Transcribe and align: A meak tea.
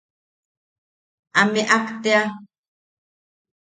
A 1.39 1.43
meak 1.51 1.69
tea. 2.01 2.21